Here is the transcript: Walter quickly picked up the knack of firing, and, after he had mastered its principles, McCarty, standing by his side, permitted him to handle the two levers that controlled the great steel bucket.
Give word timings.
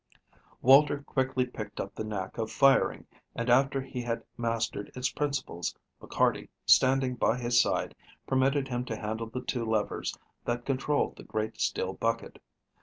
Walter 0.63 1.03
quickly 1.03 1.45
picked 1.45 1.79
up 1.79 1.93
the 1.93 2.03
knack 2.03 2.39
of 2.39 2.51
firing, 2.51 3.05
and, 3.35 3.51
after 3.51 3.79
he 3.79 4.01
had 4.01 4.23
mastered 4.35 4.91
its 4.95 5.11
principles, 5.11 5.75
McCarty, 6.01 6.49
standing 6.65 7.13
by 7.13 7.37
his 7.37 7.61
side, 7.61 7.93
permitted 8.25 8.67
him 8.67 8.83
to 8.85 8.95
handle 8.95 9.27
the 9.27 9.41
two 9.41 9.63
levers 9.63 10.17
that 10.43 10.65
controlled 10.65 11.17
the 11.17 11.23
great 11.23 11.61
steel 11.61 11.93
bucket. 11.93 12.41